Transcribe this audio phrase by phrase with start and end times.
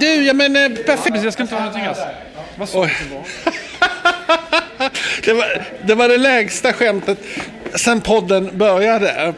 [0.00, 1.24] Du, ja men eh, perfekt.
[1.24, 1.98] Jag ska inte ha någonting alls.
[2.56, 2.82] Vad sa
[5.24, 7.18] det, var, det var det lägsta skämtet
[7.74, 9.34] sen podden började.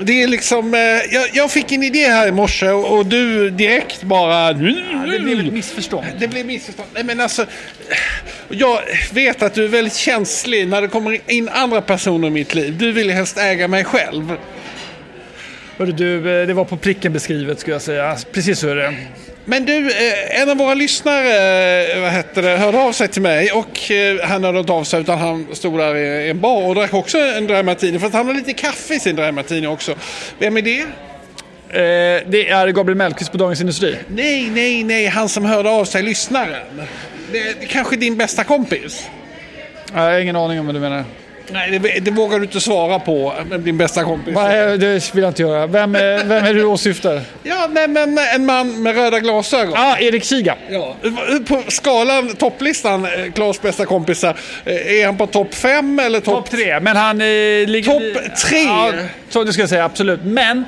[0.00, 3.50] Det är liksom, eh, jag, jag fick en idé här i morse och, och du
[3.50, 4.52] direkt bara...
[4.52, 6.06] Det blev ett missförstånd.
[6.18, 6.88] Det blev missförstånd.
[6.94, 7.46] Nej men alltså,
[8.48, 8.80] jag
[9.12, 12.78] vet att du är väldigt känslig när det kommer in andra personer i mitt liv.
[12.78, 14.36] Du vill ju helst äga mig själv.
[15.78, 18.16] Hörru du, eh, det var på pricken beskrivet skulle jag säga.
[18.32, 18.94] Precis så är det.
[19.44, 21.28] Men du, eh, en av våra lyssnare
[21.92, 24.84] eh, vad heter det, hörde av sig till mig och eh, han hörde inte av
[24.84, 28.06] sig utan han stod där i en bar och drack också en dry martini för
[28.06, 29.94] att han har lite kaffe i sin dry martini också.
[30.38, 30.80] Vem är det?
[30.80, 33.98] Eh, det är Gabriel Mellqvist på Dagens Industri.
[34.08, 36.82] Nej, nej, nej, han som hörde av sig, lyssnaren.
[37.32, 39.08] Det är kanske din bästa kompis?
[39.94, 41.04] Jag har ingen aning om vad du menar.
[41.50, 44.34] Nej, det, det vågar du inte svara på, med din bästa kompis.
[44.34, 45.66] Nej, det vill jag inte göra.
[45.66, 47.20] Vem, är- vem är du åsyftar?
[47.42, 49.74] Ja, nej, men en man med röda glasögon.
[49.76, 50.54] Ah, Erik Kiga.
[50.70, 50.96] Ja.
[51.48, 56.34] På skalan, topplistan, eh, Klas bästa kompisar, eh, är han på topp fem eller topp
[56.34, 57.26] Topp tre, men han eh,
[57.66, 57.92] ligger...
[57.92, 58.62] Topp tre?
[58.62, 58.92] Ja,
[59.28, 60.20] så det ska säga, absolut.
[60.24, 60.64] Men eh,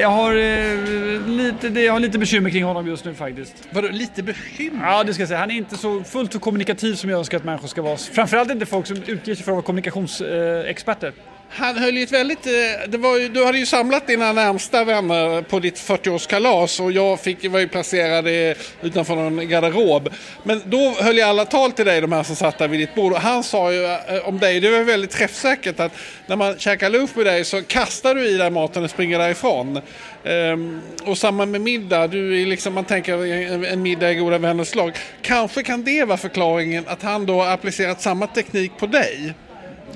[0.00, 3.54] jag, har, eh, lite, jag har lite bekymmer kring honom just nu faktiskt.
[3.70, 4.86] Vadå, lite bekymmer?
[4.86, 5.40] Ja, det ska jag säga.
[5.40, 7.96] Han är inte så fullt så kommunikativ som jag önskar att människor ska vara.
[7.96, 11.12] Framförallt inte folk som utger sig för att vara kommunikationsexperter.
[11.52, 12.46] Han höll ju ett väldigt...
[12.46, 12.52] Eh,
[12.88, 17.20] det var ju, du hade ju samlat dina närmsta vänner på ditt 40-årskalas och jag
[17.20, 20.08] fick, var ju placerad i- utanför någon garderob.
[20.44, 22.94] Men då höll jag alla tal till dig, de här som satt där vid ditt
[22.94, 23.12] bord.
[23.12, 25.92] Och han sa ju eh, om dig, det var väldigt träffsäkert att
[26.26, 29.80] när man käkar lunch med dig så kastar du i dig maten och springer därifrån.
[30.24, 33.26] Ehm, och samma med middag, du är liksom, man tänker
[33.72, 34.92] en middag i goda vänners lag.
[35.22, 39.34] Kanske kan det vara förklaringen att han då har applicerat samma teknik på dig.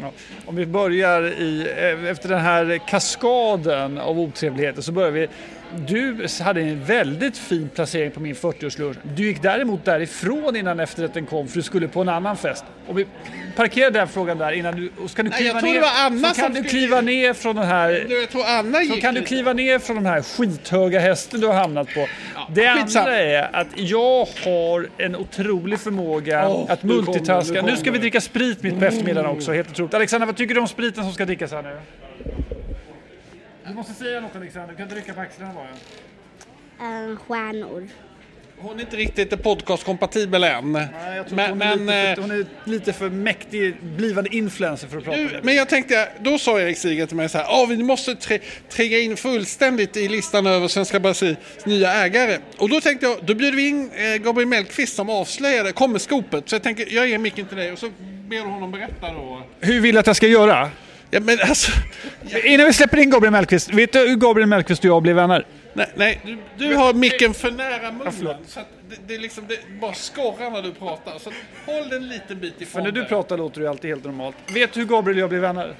[0.01, 0.13] Ja.
[0.47, 5.29] Om vi börjar i, eh, efter den här kaskaden av otrevligheter så börjar vi.
[5.87, 8.97] Du hade en väldigt fin placering på min 40-årslunch.
[9.17, 12.65] Du gick däremot därifrån innan efterrätten kom för du skulle på en annan fest.
[12.87, 13.07] Om vi
[13.57, 14.91] parkerar den frågan där innan du...
[15.05, 16.69] Och ska du Nej, kliva jag tror ner, det var Anna så kan som du
[16.69, 18.05] skulle- kliva ner från den här...
[18.09, 21.41] Du, jag tror Anna Så gick kan du kliva ner från den här skithöga hästen
[21.41, 22.07] du har hamnat på.
[22.55, 23.05] det skitsamma.
[23.07, 27.63] andra är att jag har en otrolig förmåga Åh, att nu kommer det, multitaska.
[27.63, 29.95] nu Nu, ska kommer vi dricka sprit mitt på eftermiddagen också, helt otroligt.
[29.95, 31.77] Alexander, vad tycker du om spriten som ska drickas här nu?
[33.69, 35.69] Du måste säga något Alexander, du kan inte rycka på axlarna bara.
[37.11, 37.89] Eh, stjärnor.
[38.59, 40.73] Hon är inte riktigt podcast-kompatibel än.
[40.73, 44.37] Nej, jag tror men, hon, är men, lite för, hon är lite för mäktig blivande
[44.37, 47.29] influencer för att prata du, med men jag tänkte, då sa Erik Siger till mig
[47.29, 48.39] så här, "Åh, vi måste tre,
[48.69, 52.39] trigga in fullständigt i listan över Svenska Brasils nya ägare.
[52.59, 56.01] Och då tänkte jag, då bjuder vi in eh, Gabriel Mellqvist som avslöjade, kom med
[56.01, 56.49] skopet.
[56.49, 57.91] Så jag tänker, jag ger micken till dig och så
[58.29, 59.43] ber du honom berätta då.
[59.61, 60.71] Hur vill du att jag ska göra?
[61.15, 61.73] Ja, men alltså,
[62.45, 65.47] Innan vi släpper in Gabriel Mellqvist, vet du hur Gabriel Mellqvist och jag blev vänner?
[65.73, 68.37] nej, nej du, du har micken för nära munnen.
[68.47, 71.19] så det, det, är liksom, det bara skorrar när du pratar.
[71.19, 71.31] Så
[71.67, 74.37] håll den en liten bit För ifrån när du pratar låter du alltid helt normalt.
[74.55, 75.75] Vet du hur Gabriel och jag blev vänner?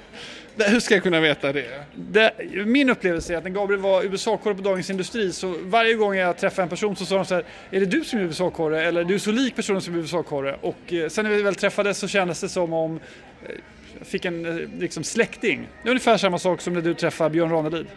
[0.55, 1.85] Nej, Hur ska jag kunna veta det?
[1.95, 2.33] Det,
[2.65, 6.37] min upplevelse är att när Gabriel var USA-korre på Dagens Industri så varje gång jag
[6.37, 9.01] träffade en person så sa de så här Är det du som är USA-korre eller
[9.01, 10.57] är du så lik personen som är USA-korre?
[10.61, 12.99] Och eh, sen när vi väl träffades så kändes det som om
[13.43, 15.67] eh, jag fick en eh, liksom, släkting.
[15.83, 17.87] Det är ungefär samma sak som när du träffar Björn Ranelid.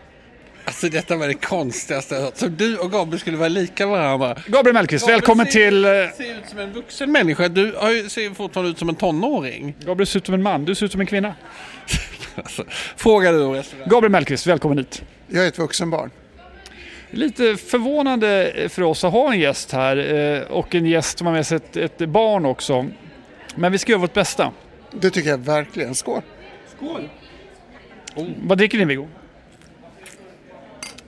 [0.65, 2.31] Alltså detta var det konstigaste.
[2.35, 4.37] Så du och Gabriel skulle vara lika varandra.
[4.47, 5.85] Gabriel Mellqvist, välkommen ser, till...
[5.85, 7.49] eh, ser ut som en vuxen människa.
[7.49, 9.75] Du har ju, ser fortfarande ut som en tonåring.
[9.81, 11.35] Gabriel ser ut som en man, du ser ut som en kvinna.
[12.35, 12.65] Alltså,
[12.97, 13.89] fråga du restaurang.
[13.89, 15.03] Gabriel Mellqvist, välkommen hit.
[15.29, 16.11] Jag är ett vuxenbarn.
[17.11, 21.35] Lite förvånande för oss att ha en gäst här eh, och en gäst som har
[21.35, 22.87] med sig ett, ett barn också.
[23.55, 24.53] Men vi ska göra vårt bästa.
[24.91, 25.95] Det tycker jag verkligen.
[25.95, 26.23] Skål!
[26.77, 27.09] Skål!
[28.43, 29.09] Vad dricker ni Viggo?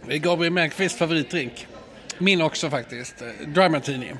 [0.07, 1.67] Det är Gabriel Mellqvists favoritdrink.
[2.19, 3.23] Min också faktiskt.
[3.47, 4.13] Dry Martini.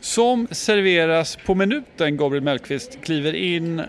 [0.00, 3.82] Som serveras på minuten Gabriel Mellqvist kliver in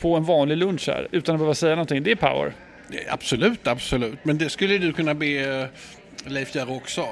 [0.00, 2.02] på en vanlig lunch här utan att behöva säga någonting.
[2.02, 2.52] Det är power.
[3.08, 4.18] Absolut, absolut.
[4.22, 5.66] Men det skulle du kunna be eh,
[6.26, 7.06] Leif göra också.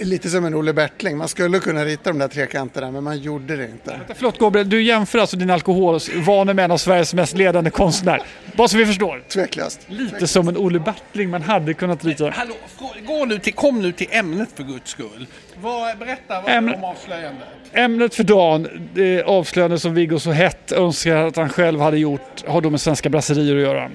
[0.00, 1.16] Lite som en Olle Bertling.
[1.18, 4.00] Man skulle kunna rita de där trekanterna men man gjorde det inte.
[4.14, 8.22] Förlåt Gabriel, du jämför alltså din alkoholvanor med en av Sveriges mest ledande konstnär.
[8.56, 9.22] Bara så vi förstår.
[9.28, 9.80] Tveklöst.
[9.88, 12.30] Lite som en Olle Bertling man hade kunnat rita.
[12.30, 15.26] Hallå, frå- gå nu till, kom nu till ämnet för guds skull.
[15.60, 17.48] Vad, berätta vad Ämne- om avslöjandet.
[17.72, 22.44] Ämnet för dagen, det avslöjande som Viggo så hett önskar att han själv hade gjort,
[22.46, 23.90] har då med svenska brasserier att göra.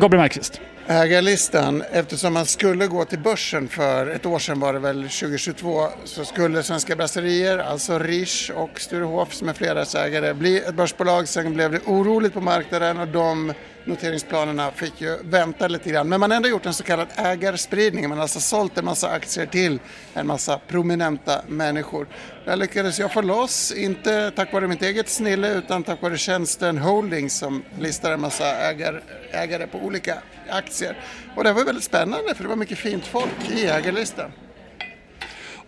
[0.00, 1.82] Gabriel Mellqvist ägarlistan.
[1.92, 6.24] Eftersom man skulle gå till börsen för ett år sedan var det väl 2022 så
[6.24, 11.28] skulle Svenska Brasserier, alltså Riche och Sturehof som är flerägare bli ett börsbolag.
[11.28, 13.52] Sen blev det oroligt på marknaden och de
[13.88, 16.08] noteringsplanerna fick ju vänta lite grann.
[16.08, 18.08] Men man har ändå gjort en så kallad ägarspridning.
[18.08, 19.78] Man har alltså sålt en massa aktier till
[20.14, 22.06] en massa prominenta människor.
[22.44, 26.78] Där lyckades jag få loss, inte tack vare mitt eget snille utan tack vare tjänsten
[26.78, 29.02] Holdings som listar en massa ägar,
[29.32, 30.18] ägare på olika
[30.48, 30.96] aktier.
[31.36, 34.32] Och det var väldigt spännande för det var mycket fint folk i ägarlistan.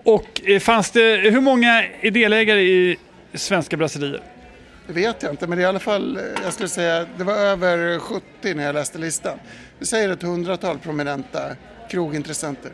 [0.04, 2.96] Och eh, fanns det, hur många är delägare i
[3.34, 4.22] svenska brasserier?
[4.90, 7.98] Det vet jag inte, men i alla fall, eh, jag skulle säga, det var över
[7.98, 9.38] 70 när jag läste listan.
[9.78, 11.40] Vi säger ett hundratal prominenta
[11.90, 12.72] krogintressenter.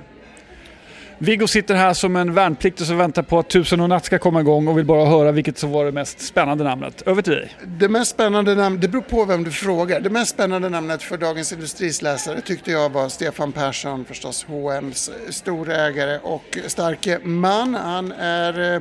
[1.19, 4.41] Viggo sitter här som en värnpliktig som väntar på att Tusen och natt ska komma
[4.41, 7.03] igång och vill bara höra vilket som var det mest spännande namnet.
[7.07, 7.57] Över till dig.
[7.67, 10.01] Det mest spännande namnet, det beror på vem du frågar.
[10.01, 15.11] Det mest spännande namnet för Dagens Industris läsare tyckte jag var Stefan Persson, förstås H&M's
[15.31, 17.75] storägare och starke man.
[17.75, 18.81] Han är eh,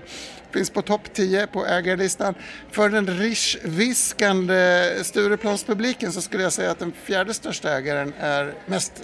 [0.55, 2.35] finns på topp 10 på ägarlistan.
[2.71, 9.03] För den rischviskande Stureplanspubliken så skulle jag säga att den fjärde största ägaren är mest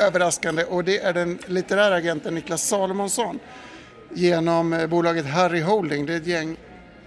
[0.00, 3.38] överraskande och det är den litterära agenten Niklas Salomonsson
[4.14, 6.06] genom eh, bolaget Harry Holding.
[6.06, 6.56] Det är ett gäng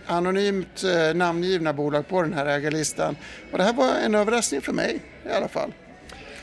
[0.05, 3.15] anonymt eh, namngivna bolag på den här ägarlistan.
[3.51, 5.73] Och det här var en överraskning för mig i alla fall.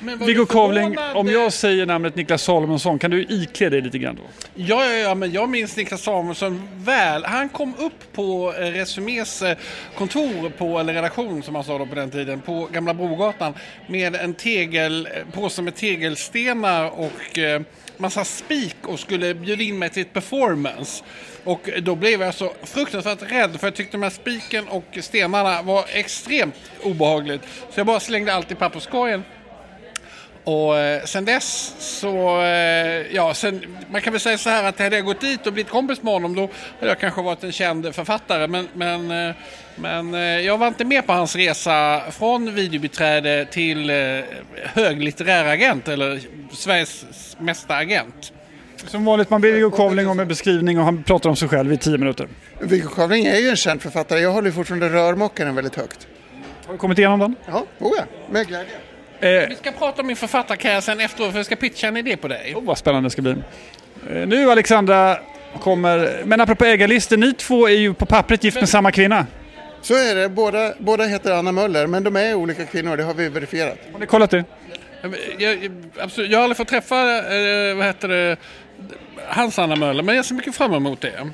[0.01, 4.23] Viggo Kavling, om jag säger namnet Niklas Salomonsson, kan du iklä dig lite grann då?
[4.55, 7.25] Ja, ja, ja, men jag minns Niklas Salomonsson väl.
[7.25, 9.57] Han kom upp på eh, Resumés eh,
[9.99, 13.55] kontor, på, eller redaktion som man sa då på den tiden, på Gamla Brogatan
[13.87, 17.63] med en tegel, eh, påse med tegelstenar och eh,
[17.97, 21.05] massa spik och skulle bjuda in mig till ett performance.
[21.45, 25.63] Och då blev jag så fruktansvärt rädd för jag tyckte de här spiken och stenarna
[25.63, 27.43] var extremt obehagligt.
[27.45, 29.23] Så jag bara slängde allt i papperskorgen
[30.47, 34.79] och eh, sen dess så, eh, ja, sen, man kan väl säga så här att
[34.79, 36.49] hade jag gått dit och blivit kompis med honom då
[36.81, 38.47] hade jag kanske varit en känd författare.
[38.47, 39.35] Men, men, eh,
[39.77, 40.13] men
[40.45, 43.91] jag var inte med på hans resa från videobiträde till
[44.65, 46.21] hög litterär agent eller
[46.53, 47.05] Sveriges
[47.39, 48.33] mesta agent.
[48.87, 51.73] Som vanligt, man ber Viggo Kavling om en beskrivning och han pratar om sig själv
[51.73, 52.29] i tio minuter.
[52.61, 54.21] Viggo Kavling är ju en känd författare.
[54.21, 56.07] Jag håller fortfarande rörmokaren väldigt högt.
[56.67, 57.35] Har du kommit igenom den?
[57.47, 58.73] Ja, oh ja, med glädje.
[59.21, 62.17] Eh, vi ska prata om min författarkarriär sen efteråt för jag ska pitcha en idé
[62.17, 62.55] på dig.
[62.55, 63.35] Oh, vad spännande det ska bli.
[64.11, 65.19] Eh, nu Alexandra
[65.61, 69.27] kommer, men apropå ägarlistor, ni två är ju på pappret gift med samma kvinna.
[69.83, 73.15] Så är det, båda, båda heter Anna Möller men de är olika kvinnor, det har
[73.15, 73.79] vi verifierat.
[73.93, 74.45] Har ni kollat det?
[75.39, 78.37] Jag, absolut, jag har aldrig fått träffa, eh, vad heter det,
[79.29, 81.31] hans Anna Möller men jag ser mycket fram emot det.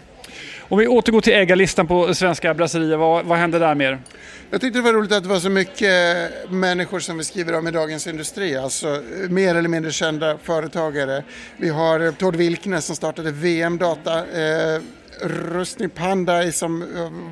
[0.72, 4.02] Om vi återgår till ägarlistan på svenska brasserier, vad, vad händer där mer?
[4.50, 7.58] Jag tyckte det var roligt att det var så mycket eh, människor som vi skriver
[7.58, 11.24] om i Dagens Industri, alltså eh, mer eller mindre kända företagare.
[11.56, 14.80] Vi har eh, Tord Wilknes som startade VM Data, eh,
[15.22, 16.86] Rustning Pandai som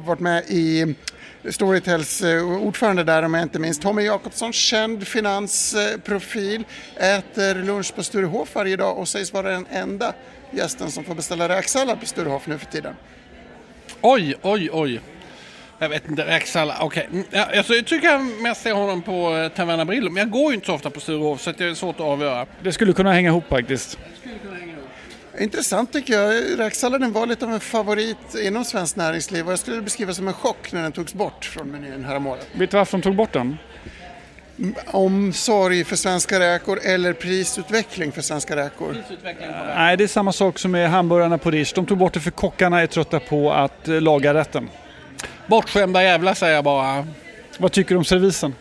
[0.07, 0.95] varit med i
[1.51, 2.23] Storytels
[2.61, 3.79] ordförande där om jag inte minns.
[3.79, 6.65] Tommy Jakobsson, känd finansprofil,
[6.97, 10.15] äter lunch på Sturehof varje dag och sägs vara den enda
[10.51, 12.95] gästen som får beställa räksallad på Sturehof nu för tiden.
[14.03, 15.01] Oj, oj, oj.
[15.79, 17.09] Jag vet inte, räksallad, okej.
[17.11, 17.25] Okay.
[17.33, 20.51] Mm, alltså, jag tycker jag mest ser honom på eh, Taverna Brillo, men jag går
[20.51, 22.47] ju inte så ofta på Sturehof så det är svårt att avgöra.
[22.63, 23.99] Det skulle kunna hänga ihop faktiskt.
[25.39, 26.59] Intressant tycker jag.
[26.59, 30.35] Räksalladen var lite av en favorit inom svenskt näringsliv och jag skulle beskriva som en
[30.35, 32.49] chock när den togs bort från menyn häromåret.
[32.53, 33.59] Vet du varför de tog bort den?
[34.87, 38.97] Omsorg för svenska räkor eller prisutveckling för svenska räkor?
[39.77, 41.73] Nej, det är samma sak som med hamburgarna på Rish.
[41.75, 44.69] De tog bort det för kockarna är trötta på att eh, laga rätten.
[45.47, 47.07] Bortskämda jävlar säger jag bara.
[47.59, 48.55] Vad tycker du om servisen?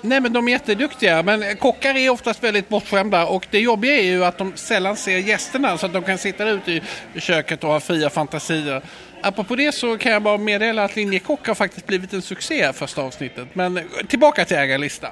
[0.00, 4.02] Nej men de är jätteduktiga men kockar är oftast väldigt bortskämda och det jobbiga är
[4.02, 6.82] ju att de sällan ser gästerna så att de kan sitta ute i
[7.20, 8.82] köket och ha fria fantasier.
[9.26, 13.02] Apropå det så kan jag bara meddela att Linjekock har faktiskt blivit en succé första
[13.02, 13.48] avsnittet.
[13.52, 15.10] Men tillbaka till ägarlistan.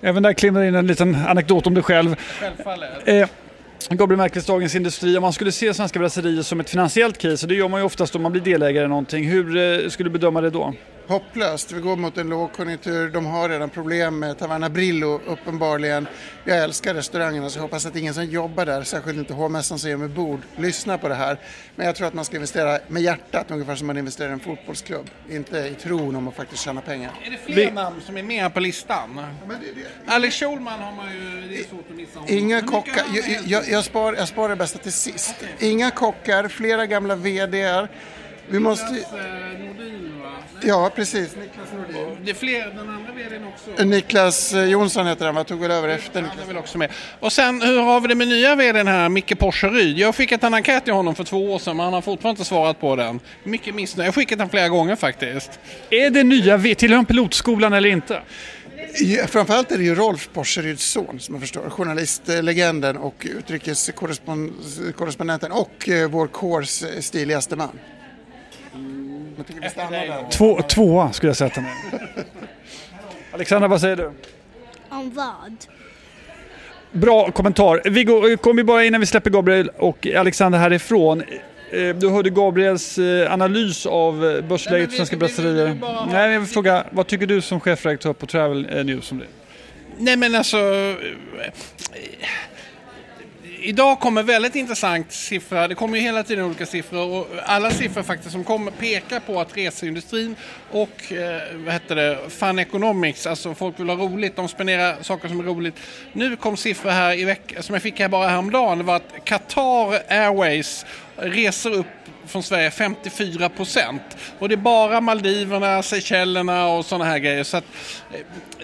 [0.00, 2.16] Även där klimrar in en liten anekdot om dig själv.
[2.40, 2.90] Självfallet.
[3.08, 3.28] Eh,
[3.88, 7.48] Gabriel Merkels Dagens Industri, om man skulle se svenska brasserier som ett finansiellt case, och
[7.48, 10.12] det gör man ju oftast om man blir delägare i någonting, hur eh, skulle du
[10.12, 10.74] bedöma det då?
[11.10, 11.72] Hopplöst.
[11.72, 13.10] Vi går mot en lågkonjunktur.
[13.10, 16.06] De har redan problem med Taverna Brillo uppenbarligen.
[16.44, 19.90] Jag älskar restaurangerna så jag hoppas att ingen som jobbar där, särskilt inte hovmästaren som
[19.90, 21.38] ger mig bord, lyssnar på det här.
[21.76, 24.40] Men jag tror att man ska investera med hjärtat ungefär som man investerar i en
[24.40, 25.10] fotbollsklubb.
[25.30, 27.12] Inte i tron om att faktiskt tjäna pengar.
[27.24, 27.70] Är det fler Vi...
[27.70, 29.10] namn som är med på listan?
[29.16, 30.12] Ja, det, det...
[30.12, 32.36] Alex Schulman har man ju, det är svårt att missa honom.
[32.36, 35.34] Inga kockar, jag, jag, jag, spar, jag sparar det bästa till sist.
[35.38, 35.70] Okay.
[35.70, 37.88] Inga kockar, flera gamla VDR.
[38.48, 38.92] Vi måste...
[38.92, 40.09] Nordin va?
[40.62, 41.36] Ja, precis.
[41.36, 42.16] Niklas Nordin.
[42.24, 43.84] Det är fler, den andra vdn också.
[43.84, 45.44] Niklas eh, Jonsson heter han, va?
[45.44, 46.44] Tog väl över efter Han Niklas.
[46.44, 46.90] är väl också med.
[47.20, 49.98] Och sen hur har vi det med nya vdn här, Micke Porseryd?
[49.98, 52.38] Jag har skickat en enkät till honom för två år sedan men han har fortfarande
[52.40, 53.20] inte svarat på den.
[53.44, 54.06] Mycket missnöjd.
[54.06, 55.50] Jag har skickat den flera gånger faktiskt.
[55.90, 58.22] Är det nya, V- tillhör han pilotskolan eller inte?
[59.00, 61.70] Ja, Framförallt är det ju Rolf Porseryds son som jag förstår.
[61.70, 67.78] Journalistlegenden och utrikeskorrespondenten och eh, vår kårs eh, stiligaste man.
[69.40, 70.30] Jag tycker vi stannar där.
[70.30, 71.72] Två, tvåa skulle jag sätta mig.
[73.32, 74.10] Alexandra, vad säger du?
[74.88, 75.56] Om vad?
[76.92, 77.80] Bra kommentar.
[78.54, 81.22] Vi bara innan vi släpper Gabriel och Alexander härifrån.
[81.72, 85.66] Eh, Du hörde Gabriels eh, analys av eh, börsläget för svenska brasserier.
[85.66, 89.18] vi bara- Nej, jag vill fråga, vad tycker du som chefredaktör på Travel News om
[89.18, 89.26] det?
[89.98, 90.56] Nej men alltså...
[93.62, 95.68] Idag kommer väldigt intressant siffra.
[95.68, 99.40] Det kommer ju hela tiden olika siffror och alla siffror faktiskt som kommer pekar på
[99.40, 100.36] att reseindustrin
[100.70, 105.28] och eh, vad heter det, fun economics, alltså folk vill ha roligt, de spenderar saker
[105.28, 105.74] som är roligt.
[106.12, 108.78] Nu kom siffror här i veckan som jag fick här bara häromdagen.
[108.78, 110.86] Det var att Qatar Airways
[111.16, 111.86] reser upp
[112.26, 114.02] från Sverige 54 procent.
[114.38, 117.44] Och det är bara Maldiverna, Seychellerna och sådana här grejer.
[117.44, 117.64] Så att,
[118.12, 118.20] eh,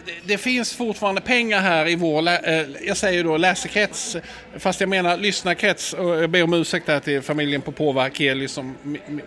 [0.06, 4.16] det, det finns fortfarande pengar här i vår, eh, jag säger då läsekrets,
[4.58, 5.92] fast jag menar lyssnarkrets.
[5.92, 8.76] Och jag ber om ursäkt här till familjen Popova Keli som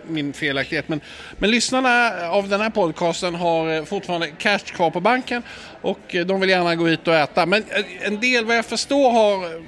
[0.06, 0.88] min felaktighet.
[0.88, 1.00] Men,
[1.38, 5.42] men lyssnarna av den här podcasten har eh, fortfarande cash kvar på banken
[5.82, 7.46] och de vill gärna gå ut och äta.
[7.46, 7.64] Men
[8.02, 9.62] en del vad jag förstår har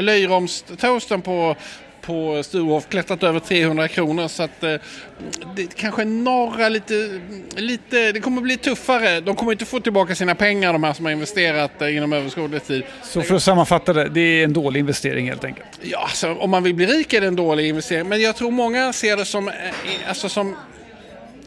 [0.00, 1.56] löjromstoasten på
[2.08, 4.74] på Sturehof klättrat över 300 kronor så att eh,
[5.56, 7.20] det kanske några lite,
[7.56, 9.20] lite, det kommer bli tuffare.
[9.20, 12.64] De kommer inte få tillbaka sina pengar de här som har investerat eh, inom överskådlig
[12.64, 12.82] tid.
[13.02, 15.66] Så för att sammanfatta det, det är en dålig investering helt enkelt.
[15.82, 18.50] Ja, alltså, om man vill bli rik är det en dålig investering men jag tror
[18.50, 19.54] många ser det som, eh,
[20.08, 20.56] alltså som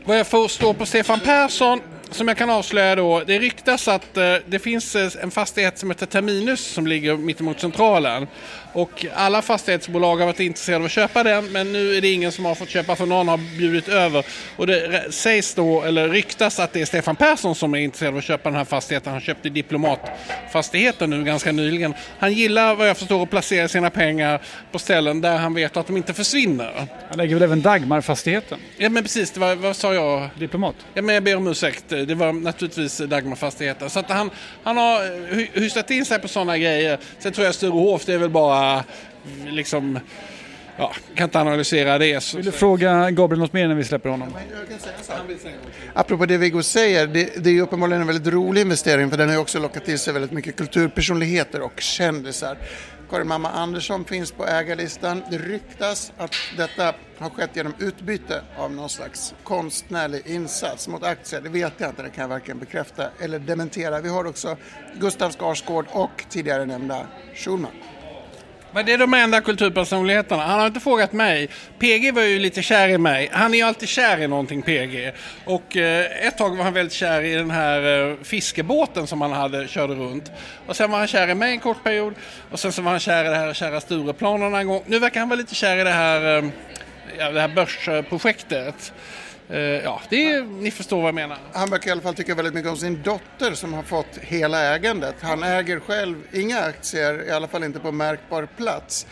[0.04, 1.80] vad jag förstår på Stefan Persson
[2.12, 4.14] som jag kan avslöja då, det ryktas att
[4.46, 8.28] det finns en fastighet som heter Terminus som ligger mittemot Centralen.
[8.74, 12.32] Och alla fastighetsbolag har varit intresserade av att köpa den men nu är det ingen
[12.32, 14.26] som har fått köpa för någon har bjudit över.
[14.56, 18.18] Och det sägs då, eller ryktas att det är Stefan Persson som är intresserad av
[18.18, 19.12] att köpa den här fastigheten.
[19.12, 21.94] Han köpte Diplomatfastigheten nu ganska nyligen.
[22.20, 25.88] Han gillar vad jag förstår att placera sina pengar på ställen där han vet att
[25.88, 26.88] de inte försvinner.
[27.10, 30.30] Han lägger väl även Dagmarfastigheten, Ja men precis, det var, vad sa jag?
[30.40, 30.76] diplomat.
[30.94, 31.84] Ja, men jag ber om ursäkt.
[31.90, 33.90] Det var naturligtvis Dagmarfastigheten.
[33.90, 34.30] Så att han,
[34.64, 35.00] han har
[35.36, 36.98] hy- hystat in sig på sådana grejer.
[37.20, 40.00] Sen tror jag Sturehof, det är väl bara mm, liksom...
[40.78, 42.22] Ja, kan inte analysera det.
[42.22, 44.34] Så, Vill du fråga Gabriel något mer innan vi släpper honom?
[45.94, 49.28] Apropå det Viggo säger, det, det är ju uppenbarligen en väldigt rolig investering för den
[49.28, 52.58] har ju också lockat till sig väldigt mycket kulturpersonligheter och kändisar.
[53.12, 55.24] Karin Mamma Andersson finns på ägarlistan.
[55.32, 61.42] Det ryktas att detta har skett genom utbyte av någon slags konstnärlig insats mot aktier.
[61.42, 64.02] Det vet jag inte, det kan jag varken bekräfta eller dementera.
[64.02, 64.58] Vi har också
[65.00, 67.72] Gustav Skarsgård och tidigare nämnda Schulman.
[68.74, 70.44] Men det är de enda kulturpersonligheterna.
[70.44, 71.50] Han har inte frågat mig.
[71.80, 73.30] PG var ju lite kär i mig.
[73.32, 75.12] Han är ju alltid kär i någonting, PG.
[75.46, 79.32] Och eh, ett tag var han väldigt kär i den här eh, fiskebåten som han
[79.32, 80.32] hade, körde runt.
[80.68, 82.14] Och sen var han kär i mig en kort period.
[82.52, 84.84] Och sen så var han kär i det här kära Stureplanen en gång.
[84.86, 86.44] Nu verkar han vara lite kär i det här, eh,
[87.34, 88.94] det här börsprojektet.
[89.52, 91.38] Eh, ja, det är, ni förstår vad jag menar.
[91.54, 94.76] Han verkar i alla fall tycka väldigt mycket om sin dotter som har fått hela
[94.76, 95.16] ägandet.
[95.22, 99.08] Han äger själv inga aktier, i alla fall inte på märkbar plats.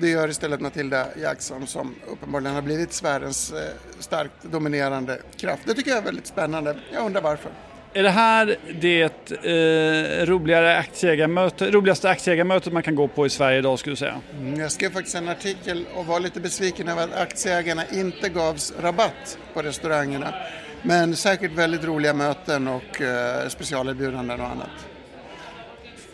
[0.00, 3.58] Det gör istället Matilda Jackson som uppenbarligen har blivit sfärens eh,
[3.98, 5.62] starkt dominerande kraft.
[5.64, 6.76] Det tycker jag är väldigt spännande.
[6.92, 7.52] Jag undrar varför.
[7.94, 13.58] Är det här det eh, roligare aktieägarmöte, roligaste aktieägarmötet man kan gå på i Sverige
[13.58, 14.20] idag skulle du säga?
[14.38, 18.72] Mm, Jag skrev faktiskt en artikel och var lite besviken över att aktieägarna inte gavs
[18.82, 20.34] rabatt på restaurangerna.
[20.82, 24.70] Men säkert väldigt roliga möten och eh, specialerbjudanden och annat.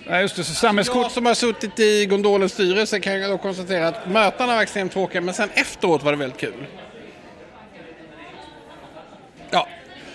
[0.07, 1.13] Nej, just det, så Jag samhällskort.
[1.13, 5.21] som har suttit i Gondolens styrelse kan jag då konstatera att mötena var extremt tråkiga
[5.21, 6.67] men sen efteråt var det väldigt kul.
[9.51, 9.69] Ja,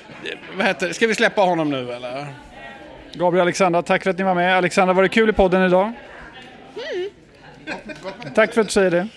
[0.10, 0.13] eh,
[0.58, 0.94] vad heter det?
[0.94, 2.28] Ska vi släppa honom nu eller?
[3.14, 4.58] Gabriel Alexandra, tack för att ni var med.
[4.58, 5.92] Alexandra, var det kul i podden idag?
[8.36, 9.08] Tack för att du säger det.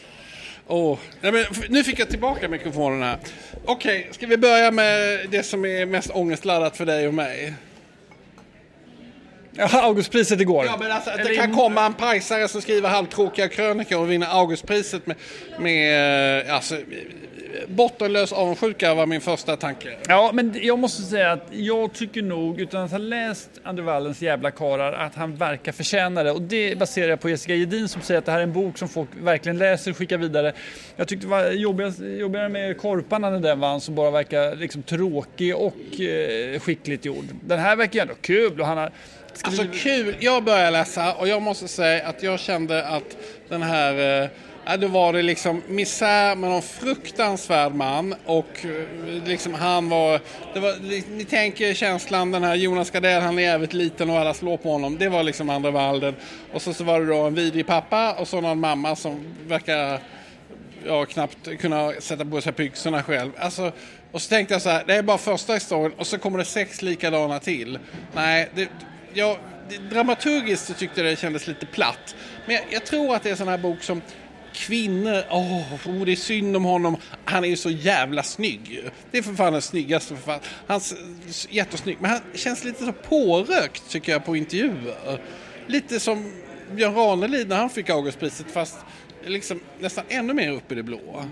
[0.66, 3.18] Åh, nej, men nu fick jag tillbaka mikrofonen här.
[3.64, 7.54] Okej, ska vi börja med det som är mest ångestladdat för dig och mig?
[9.56, 10.64] Ja, Augustpriset igår.
[10.64, 15.06] Ja, men alltså, det kan komma en pajsare som skriver halvtråkiga krönikor och vinna Augustpriset
[15.06, 15.16] med,
[15.58, 16.76] med eh, alltså,
[17.68, 19.96] bottenlös avundsjuka var min första tanke.
[20.08, 24.22] Ja, men jag måste säga att jag tycker nog, utan att ha läst Andrew Wallens
[24.22, 26.30] jävla karar, att han verkar förtjäna det.
[26.30, 28.78] Och det baserar jag på Jessica Gedin som säger att det här är en bok
[28.78, 30.52] som folk verkligen läser och skickar vidare.
[30.96, 34.82] Jag tyckte det var jobbigast, jobbigare med Korparna när den vann som bara verkar liksom
[34.82, 37.24] tråkig och eh, skickligt gjord.
[37.40, 38.90] Den här verkar ju ändå kul och han har
[39.42, 43.16] Alltså kul, jag började läsa och jag måste säga att jag kände att
[43.48, 44.28] den här eh,
[44.68, 50.20] Ja, då var det liksom misär med någon fruktansvärd man och eh, liksom han var,
[50.54, 50.74] det var,
[51.16, 54.72] ni tänker känslan den här Jonas Gardell, han är jävligt liten och alla slår på
[54.72, 54.98] honom.
[54.98, 56.14] Det var liksom andra valden.
[56.52, 60.00] Och så, så var det då en vidrig pappa och så någon mamma som verkar
[60.86, 63.30] ja, knappt kunna sätta på sig byxorna själv.
[63.38, 63.72] Alltså,
[64.12, 66.44] och så tänkte jag så här, det är bara första historien och så kommer det
[66.44, 67.78] sex likadana till.
[68.14, 68.68] Nej, det,
[69.16, 69.36] jag,
[69.90, 72.16] dramaturgiskt så tyckte jag det kändes lite platt.
[72.46, 74.02] Men jag, jag tror att det är en sån här bok som
[74.52, 76.96] kvinnor, åh, oh, det är synd om honom.
[77.24, 78.90] Han är ju så jävla snygg.
[79.10, 80.54] Det är för fan den snyggaste författaren.
[80.66, 85.20] Han är jättesnygg, men han känns lite så pårökt tycker jag på intervjuer.
[85.66, 86.32] Lite som
[86.72, 88.76] Björn Ranelid när han fick Augustpriset fast
[89.26, 91.24] liksom nästan ännu mer upp i det blå.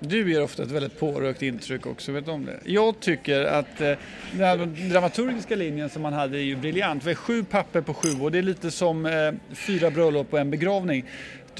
[0.00, 2.60] Du ger ofta ett väldigt pårökt intryck också, vet du om det?
[2.64, 3.92] Jag tycker att eh,
[4.32, 7.04] den dramaturgiska linjen som man hade är ju briljant.
[7.04, 10.38] Vi har sju papper på sju och det är lite som eh, fyra bröllop och
[10.38, 11.04] en begravning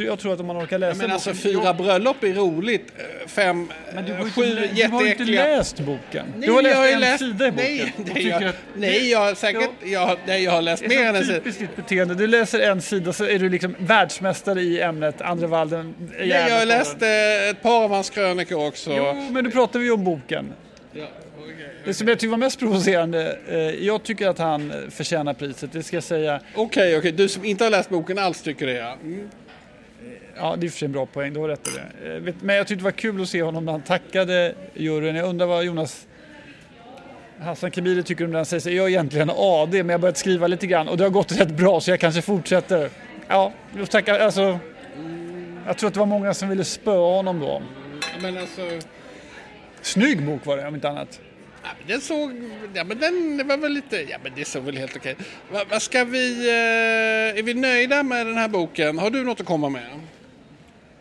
[0.04, 1.76] jag tror att om man orkar läsa Men alltså fyra jag...
[1.76, 2.92] bröllop är roligt.
[3.26, 4.88] Fem, men du har sju jätteäckliga...
[4.88, 6.26] Du har inte läst boken.
[6.36, 7.18] Nej, du har läst har en läst...
[7.18, 7.66] sida i boken.
[7.66, 8.56] Nej, nej, jag, att...
[8.76, 9.70] nej jag har säkert...
[9.84, 11.32] Jag, nej, jag har läst mer än en sida.
[11.32, 12.14] Det är typiskt ditt beteende.
[12.14, 15.94] Du läser en sida så är du liksom världsmästare i ämnet Andre Walden.
[16.18, 18.92] Nej, jag har läst eh, ett par av hans krönikor också.
[18.96, 20.52] Jo, men nu pratar vi om boken.
[20.92, 21.06] Ja.
[21.84, 25.82] Det som jag tycker var mest provocerande, eh, jag tycker att han förtjänar priset, det
[25.82, 26.40] ska jag säga.
[26.54, 27.10] Okej, okay, okej, okay.
[27.10, 28.96] du som inte har läst boken alls tycker det ja.
[29.02, 29.28] Mm.
[30.37, 32.16] Ja, det är för sig en bra poäng, du har rätt i det.
[32.28, 35.16] Eh, men jag tyckte det var kul att se honom när han tackade juryn.
[35.16, 36.07] Jag undrar vad Jonas
[37.40, 38.38] Hassan Kebiri tycker om det.
[38.38, 41.05] Han säger jag är egentligen AD, men jag har börjat skriva lite grann och det
[41.05, 42.90] har gått rätt bra så jag kanske fortsätter.
[43.28, 44.19] Ja, jag tackar.
[44.19, 44.59] Alltså,
[45.66, 47.62] jag tror att det var många som ville spöa honom då.
[48.23, 48.62] Men alltså...
[49.83, 51.21] Snygg bok var det, om inte annat.
[51.62, 52.33] Ja, den såg,
[52.75, 55.16] ja men den var väl lite, ja men det såg väl helt okej.
[55.50, 58.99] Vad va ska vi, eh, är vi nöjda med den här boken?
[58.99, 59.83] Har du något att komma med?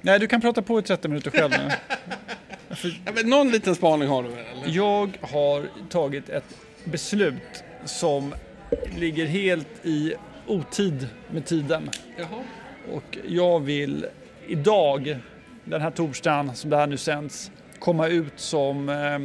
[0.05, 1.69] Nej, du kan prata på i 30 minuter själv nu.
[3.05, 4.38] ja, men någon liten spaning har du väl?
[4.38, 4.75] Eller?
[4.75, 8.35] Jag har tagit ett beslut som
[8.97, 10.13] ligger helt i
[10.47, 11.89] otid med tiden.
[12.17, 12.43] Jaha.
[12.91, 14.05] Och jag vill
[14.47, 15.17] idag,
[15.63, 19.19] den här torsdagen som det här nu sänds, komma ut som eh,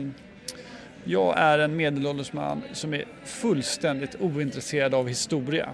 [1.04, 5.68] jag är en medelålders man som är fullständigt ointresserad av historia.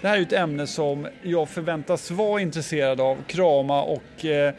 [0.00, 4.54] Det här är ett ämne som jag förväntas vara intresserad av, krama och eh,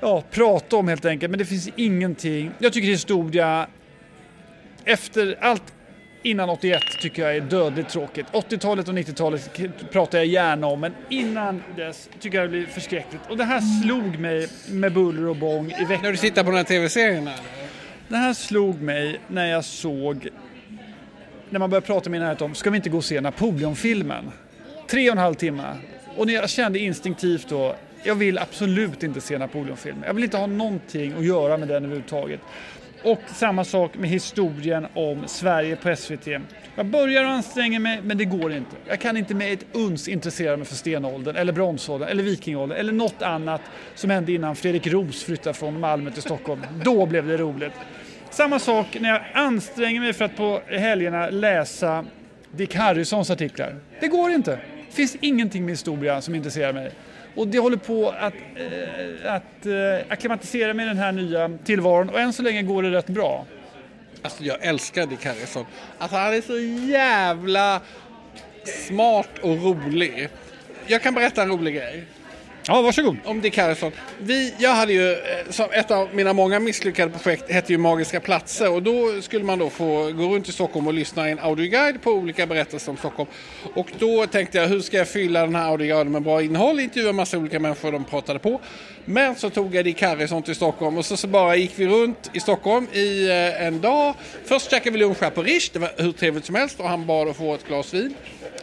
[0.00, 1.30] ja, prata om helt enkelt.
[1.30, 2.50] Men det finns ingenting.
[2.58, 3.66] Jag tycker historia,
[4.84, 5.74] efter allt
[6.22, 8.26] innan 81 tycker jag är dödligt tråkigt.
[8.32, 9.60] 80-talet och 90-talet
[9.92, 13.22] pratar jag gärna om, men innan dess tycker jag det blir förskräckligt.
[13.28, 16.02] Och det här slog mig med buller och bång i veckan.
[16.02, 17.30] När du tittar på den här tv-serien?
[18.08, 20.28] Det här slog mig när jag såg,
[21.50, 24.30] när man började prata med närhet om, ska vi inte gå och se Napoleonfilmen?
[24.86, 25.76] Tre och en halv timme.
[26.16, 30.04] Och när jag kände instinktivt då, jag vill absolut inte se Napoleonfilmen.
[30.06, 32.40] Jag vill inte ha någonting att göra med den överhuvudtaget.
[33.04, 36.26] Och samma sak med historien om Sverige på SVT.
[36.74, 38.76] Jag börjar anstränga mig, men det går inte.
[38.88, 42.92] Jag kan inte med ett uns intressera mig för stenåldern, eller bronsåldern, eller vikingåldern, eller
[42.92, 43.60] något annat
[43.94, 46.60] som hände innan Fredrik Roos flyttade från Malmö till Stockholm.
[46.84, 47.72] Då blev det roligt.
[48.30, 52.04] Samma sak när jag anstränger mig för att på helgerna läsa
[52.52, 53.76] Dick Harrisons artiklar.
[54.00, 54.50] Det går inte.
[54.88, 56.92] Det finns ingenting med historia som intresserar mig.
[57.34, 62.20] Och det håller på att, eh, att eh, akklimatisera med den här nya tillvaron och
[62.20, 63.46] än så länge går det rätt bra.
[64.22, 65.66] Alltså jag älskar Dick Harrison.
[65.98, 66.58] Alltså han är så
[66.90, 67.80] jävla
[68.86, 70.28] smart och rolig.
[70.86, 72.04] Jag kan berätta en rolig grej.
[72.66, 73.16] Ja, varsågod.
[73.24, 73.92] Om Dick Harrison.
[74.18, 75.18] Vi, jag hade ju, eh,
[75.50, 79.58] som ett av mina många misslyckade projekt hette ju Magiska platser och då skulle man
[79.58, 82.96] då få gå runt i Stockholm och lyssna i en audioguide på olika berättelser om
[82.96, 83.30] Stockholm.
[83.74, 86.80] Och då tänkte jag, hur ska jag fylla den här audioguiden med bra innehåll?
[86.80, 88.60] Intervjua massa olika människor, och de pratade på.
[89.04, 92.30] Men så tog jag Dick Harrison till Stockholm och så, så bara gick vi runt
[92.32, 94.14] i Stockholm i eh, en dag.
[94.44, 97.06] Först käkade vi lunch här på Rish, det var hur trevligt som helst och han
[97.06, 98.14] bad att få ett glas vin.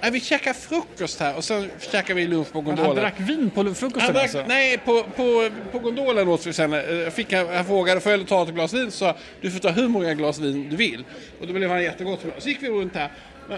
[0.01, 2.85] Nej, vi käkade frukost här och sen käkade vi lunch på gondolen.
[2.85, 4.43] Han drack vin på frukosten drack, alltså?
[4.47, 6.71] Nej, på, på, på gondolen åt vi sen.
[6.71, 8.91] Jag, fick, jag frågade, får jag ta ett glas vin?
[8.91, 11.03] Så du får ta hur många glas vin du vill.
[11.41, 12.19] Och då blev han jättegott.
[12.37, 13.11] Så gick vi runt här.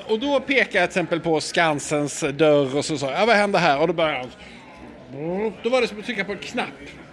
[0.07, 3.35] Och då pekade jag till exempel på Skansens dörr och så sa jag, ja, vad
[3.35, 3.79] händer här?
[3.79, 6.67] Och då började han Då var det som att trycka på en knapp.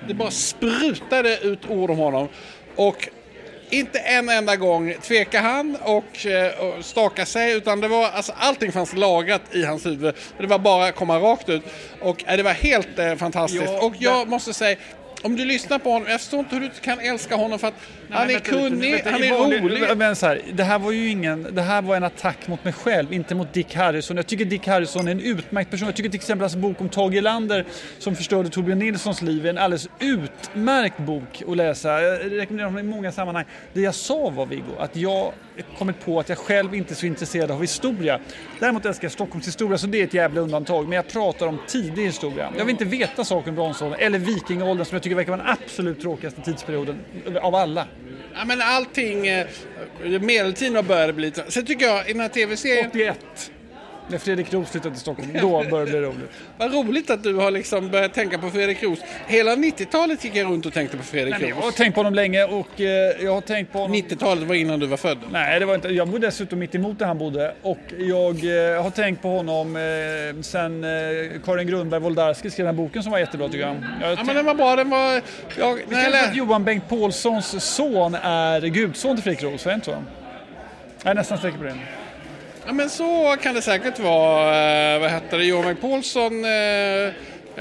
[0.09, 2.29] Det bara sprutade ut ord om honom.
[2.77, 3.09] Och
[3.71, 8.33] inte en enda gång tvekade han och, eh, och stakade sig utan det var, alltså,
[8.39, 10.15] allting fanns lagrat i hans huvud.
[10.39, 11.63] Det var bara att komma rakt ut.
[12.01, 13.65] Och eh, det var helt eh, fantastiskt.
[13.67, 14.77] Ja, och jag måste säga,
[15.27, 17.75] om du lyssnar på honom, jag förstår inte hur du kan älska honom för att
[18.11, 19.97] han är vänta kunnig, vänta, han är rolig.
[19.97, 22.73] Men så här, det här var ju ingen, det här var en attack mot mig
[22.73, 24.17] själv, inte mot Dick Harrison.
[24.17, 25.87] Jag tycker Dick Harrison är en utmärkt person.
[25.87, 27.65] Jag tycker till exempel hans bok om Tage Erlander
[27.99, 32.03] som förstörde Torbjörn Nilssons liv är en alldeles utmärkt bok att läsa.
[32.03, 33.45] Jag rekommenderar honom i många sammanhang.
[33.73, 35.33] Det jag sa var Viggo, att jag
[35.79, 38.21] kommit på att jag själv inte är så intresserad av historia.
[38.61, 40.89] Däremot älskar jag Stockholms historia, så det är ett jävla undantag.
[40.89, 42.53] Men jag pratar om tidig historia.
[42.59, 45.57] Jag vill inte veta saker om bronsåldern eller vikingaåldern som jag tycker verkar vara den
[45.63, 46.99] absolut tråkigaste tidsperioden
[47.43, 47.87] av alla.
[48.35, 49.47] Ja, men allting, eh,
[50.21, 51.33] medeltiden har börjat bli.
[51.49, 53.51] Sen tycker jag i den här tv-serien, 81.
[54.09, 55.31] När Fredrik Roos flyttade till Stockholm.
[55.41, 56.31] Då började det bli roligt.
[56.59, 58.99] vad roligt att du har liksom börjat tänka på Fredrik Roos.
[59.27, 61.75] Hela 90-talet gick jag runt och tänkte på Fredrik Nej, men jag har Roos.
[61.75, 62.87] tänkt på honom länge och eh,
[63.25, 63.97] jag har tänkt på honom...
[63.97, 65.19] 90-talet var innan du var född.
[65.31, 65.89] Nej, det var inte.
[65.89, 68.35] Jag bodde dessutom mitt emot där han bodde och jag
[68.75, 70.91] eh, har tänkt på honom eh, sen eh,
[71.45, 73.77] Karin Grundberg Woldarski skrev den här boken som var jättebra tycker jag.
[74.01, 74.77] jag Ja, men den var bra.
[74.77, 75.13] Den var...
[75.13, 75.23] Jag,
[75.91, 79.87] Kanske lä- att Johan Bengt Paulssons son är gudson till Fredrik Roos, var det inte
[79.87, 80.03] så?
[81.03, 81.75] Jag är nästan säker på det.
[82.67, 84.95] Ja, men så kan det säkert vara.
[84.95, 85.45] Eh, vad hette det?
[85.45, 87.13] Johan Paulsson, eh,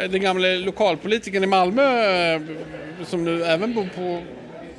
[0.10, 2.42] den gamla lokalpolitikern i Malmö eh,
[3.06, 4.22] som nu även bor på...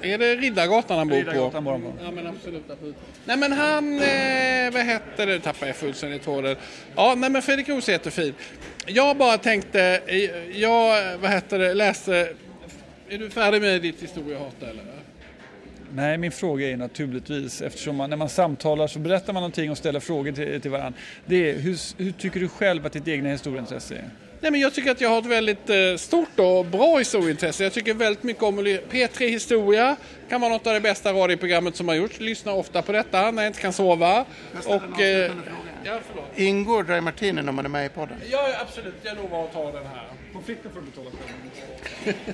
[0.03, 1.71] Är det Riddargatan han bor Riddargatan på?
[1.71, 1.93] bor på.
[2.05, 2.97] Ja, men absolut, absolut.
[3.25, 3.95] Nej, men han...
[3.95, 5.41] Eh, vad hette det?
[5.41, 6.57] tappar jag fullständigt tråden.
[6.97, 8.35] Ja, nej, men Fredrik Roos är jättefin.
[8.87, 10.01] Jag bara tänkte...
[10.53, 12.29] Jag, vad hette det, läste...
[13.09, 14.96] Är du färdig med ditt historiehat eller?
[15.95, 19.79] Nej, min fråga är naturligtvis, eftersom man, när man samtalar så berättar man någonting och
[19.79, 20.99] ställer frågor till, till varandra.
[21.27, 24.11] Det är, hur, hur tycker du själv att ditt egna historieintresse är?
[24.41, 27.65] Nej, men jag tycker att jag har ett väldigt eh, stort och bra historieintresse.
[27.65, 29.97] Jag tycker väldigt mycket om att ly- P3 Historia
[30.29, 32.21] kan vara något av det bästa radioprogrammet som har gjorts.
[32.21, 34.25] Lyssnar ofta på detta när jag inte kan sova.
[34.67, 35.33] Och, eh,
[35.85, 36.25] ja, förlåt.
[36.39, 38.17] Ingår Dry Martini när man är med i podden?
[38.31, 38.95] Ja, absolut.
[39.03, 40.05] Jag lovar att ta den här.
[40.33, 42.17] Konflikten får du betala själv.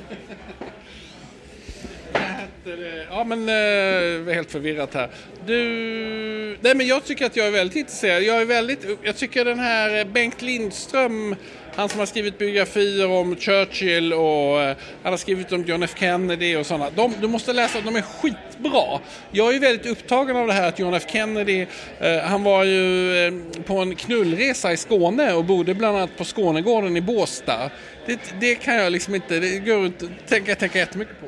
[2.43, 3.07] heter det?
[3.11, 5.09] Ja, men eh, är helt förvirrat här.
[5.47, 6.59] Du...
[6.61, 8.23] Nej, men jag tycker att jag är väldigt intresserad.
[8.23, 8.87] Jag är väldigt...
[9.03, 11.37] Jag tycker den här eh, Bengt Lindström,
[11.75, 15.95] han som har skrivit biografier om Churchill och eh, han har skrivit om John F
[15.99, 16.91] Kennedy och sådana.
[16.91, 19.01] De, du måste läsa, de är skitbra.
[19.31, 21.67] Jag är väldigt upptagen av det här att John F Kennedy,
[22.01, 23.33] eh, han var ju eh,
[23.67, 27.71] på en knullresa i Skåne och bodde bland annat på Skånegården i Båstad.
[28.07, 31.27] Det, det kan jag liksom inte, det går inte att tänka, tänka jättemycket på.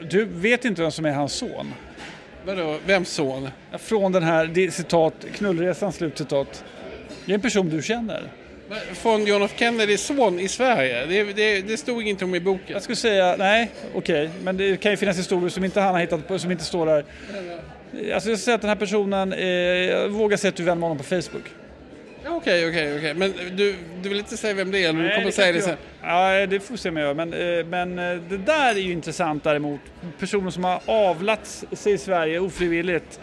[0.00, 1.74] Du vet inte vem som är hans son?
[2.46, 3.48] Vadå, vems son?
[3.78, 6.64] Från den här, det, citat, knullresan, slutcitat.
[7.24, 8.22] Det är en person du känner.
[8.92, 11.06] Från John F Kennedys son i Sverige?
[11.06, 12.64] Det, det, det stod inget om i boken.
[12.66, 16.00] Jag skulle säga, nej, okej, men det kan ju finnas historier som inte han har
[16.00, 17.04] hittat på, som inte står där.
[17.92, 20.66] Alltså jag skulle säga att den här personen, eh, jag vågar säga att du är
[20.66, 21.52] vän med honom på Facebook.
[22.26, 23.14] Ja, Okej, okej, okej.
[23.14, 24.88] Men du, du vill inte säga vem det är?
[24.88, 25.76] eller Du kommer det säga det sen.
[26.02, 27.14] Ja, det får se om jag gör.
[27.14, 29.80] Men, eh, men eh, det där är ju intressant däremot.
[30.18, 33.20] Personer som har avlat sig i Sverige ofrivilligt.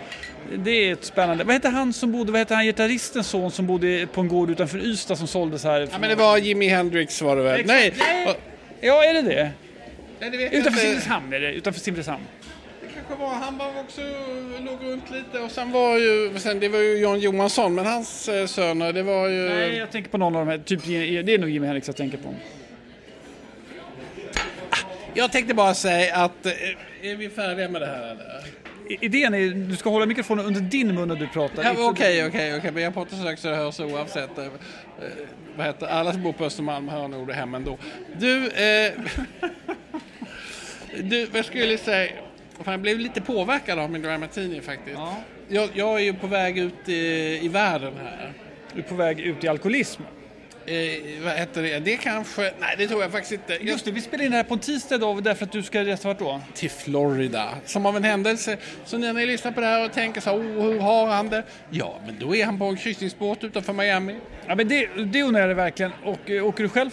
[0.56, 1.44] Det är ett spännande.
[1.44, 4.50] Vad heter han som bodde, vad heter han gitarristens son som bodde på en gård
[4.50, 5.89] utanför Ystad som såldes här?
[5.92, 7.60] Ja, men det var Jimi Hendrix var det väl?
[7.60, 7.98] Exakt.
[8.00, 8.38] Nej!
[8.82, 9.52] Ja, är det det?
[10.20, 10.80] Nej, det vet Utanför.
[10.80, 11.54] Simrishamn är det.
[11.54, 12.24] Utanför Simrishamn.
[13.17, 14.02] Kanske var, han var också,
[14.60, 18.30] låg runt lite och sen var ju, sen det var ju Jan Johansson, men hans
[18.30, 19.49] eh, söner, det var ju...
[19.49, 20.58] Nej, jag tänker på någon av de här.
[20.58, 22.36] Typ, det är nog Jimi Hendrix jag tänker på.
[25.13, 26.52] Jag tänkte bara säga att, eh,
[27.02, 28.43] är vi färdiga med det här eller?
[29.04, 31.71] Idén är du ska hålla mikrofonen under din mun när du pratar.
[31.89, 34.38] Okej, okej, okej, men jag pratar så högt så det hörs oavsett.
[34.38, 34.52] eh, eh,
[35.58, 37.78] vad heter alla som bor på Östermalm hör nog det hem ändå.
[38.17, 38.91] Du, eh,
[41.04, 42.12] du, vad skulle jag säga?
[42.63, 44.97] Fan, jag blev lite påverkad av min Dry Martini faktiskt.
[44.97, 45.17] Ja.
[45.47, 48.34] Jag, jag är ju på väg ut i, i världen här.
[48.73, 50.02] Du är på väg ut i alkoholism.
[50.65, 51.80] Eh, vad heter det?
[51.80, 52.41] Det kanske...
[52.41, 53.54] Nej, det tror jag faktiskt inte.
[53.54, 55.63] Jag, Just det, vi spelar in det här på en tisdag idag därför att du
[55.63, 56.41] ska resa vart då?
[56.54, 57.49] till Florida.
[57.65, 58.58] Som av en händelse.
[58.86, 61.30] Så när ni lyssnar på det här och tänker så här, oh, hur har han
[61.30, 61.43] det?
[61.69, 64.15] Ja, men då är han på en kryssningsbåt utanför Miami.
[64.47, 65.91] Ja, men det, det undrar jag verkligen.
[66.04, 66.89] Och eh, åker du själv?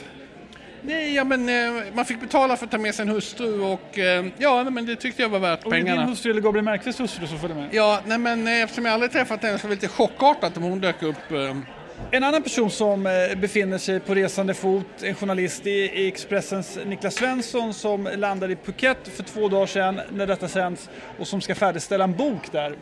[0.82, 3.98] Nej, ja men eh, man fick betala för att ta med sig en hustru och
[3.98, 6.06] eh, ja, nej, men det tyckte jag var värt Och är det din pengarna.
[6.10, 7.68] hustru eller Gabriel Markqvists hustru som följer med?
[7.72, 10.62] Ja, nej men eh, eftersom jag aldrig träffat henne så var det lite chockartat om
[10.62, 11.30] hon dök upp.
[11.32, 11.56] Eh,
[12.10, 17.14] En annan person som eh, befinner sig på resande fot, en journalist i, Expressens Niklas
[17.14, 20.88] Svensson som landade i Phuket för två dagar sedan när detta sänds
[21.18, 22.74] och som ska färdigställa en bok där.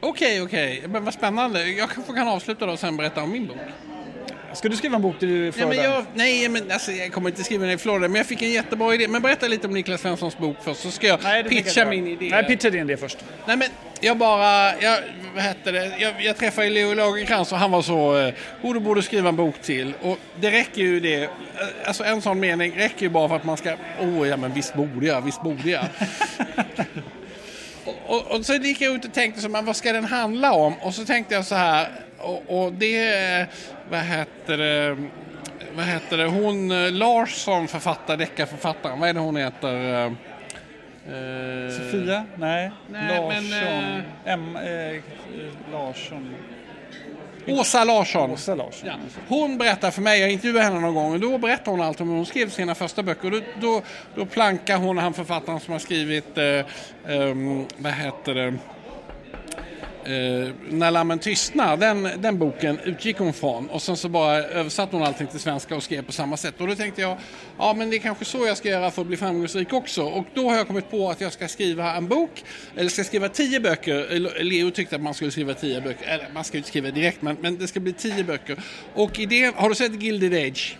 [0.00, 1.68] Okej, okej, men vad spännande.
[1.70, 3.56] Jag kanske kan avsluta då och sen berätta om min bok.
[4.54, 5.82] Ska du skriva en bok där du är Ja, Florida?
[5.82, 8.42] men jag, nej, men alltså, jag kommer inte skriva den i Florida, men jag fick
[8.42, 9.08] en jättebra idé.
[9.08, 12.06] Men berätta lite om Niklas Svenssons bok först, så ska jag Nej, pitcha jag min
[12.06, 12.28] idé.
[12.30, 13.18] Nej, pitcha din idé först.
[13.46, 13.68] Nej men
[14.00, 14.98] jag bara, jag,
[15.34, 18.80] vad hette det, jag, jag träffade Leo Lagercrantz och han var så, eh, oh, du
[18.80, 19.94] borde skriva en bok till.
[20.02, 21.28] Och det räcker ju det, eh,
[21.84, 24.74] alltså en sån mening räcker ju bara för att man ska, oh ja men visst
[24.74, 25.84] borde jag, visst borde jag.
[27.84, 30.52] och, och, och så gick jag ut och tänkte så, men vad ska den handla
[30.52, 30.74] om?
[30.80, 31.88] Och så tänkte jag så här,
[32.24, 33.46] och, och det, eh,
[33.90, 34.96] vad heter det,
[35.76, 39.74] vad heter det, hon eh, Larsson författar, deckarförfattaren, vad är det hon heter?
[39.74, 40.12] Eh,
[41.14, 42.24] eh, Sofia?
[42.36, 42.70] Nej.
[42.88, 43.48] Nej, Larsson.
[43.50, 45.02] men, M, eh,
[45.72, 46.34] Larsson.
[47.48, 48.30] Åsa Larsson.
[48.30, 48.88] Åsa Larsson.
[48.88, 48.94] Ja.
[49.28, 52.08] Hon berättar för mig, jag intervjuade henne någon gång, och då berättar hon allt om
[52.08, 53.30] hur hon skrev sina första böcker.
[53.30, 53.82] Då, då,
[54.14, 56.44] då plankar hon han författaren som har skrivit, eh,
[57.14, 58.54] ehm, vad heter det,
[60.04, 64.96] eh, När lammen tystnar, den, den boken utgick hon från och sen så bara översatte
[64.96, 66.60] hon allting till svenska och skrev på samma sätt.
[66.60, 67.18] Och då tänkte jag,
[67.58, 70.02] ja men det är kanske så jag ska göra för att bli framgångsrik också.
[70.02, 72.44] Och då har jag kommit på att jag ska skriva en bok,
[72.76, 74.18] eller ska skriva tio böcker.
[74.44, 77.22] Leo tyckte att man skulle skriva tio böcker, eller man ska ju inte skriva direkt
[77.22, 78.58] men, men det ska bli tio böcker.
[78.94, 80.78] Och i det, har du sett Gilded Age?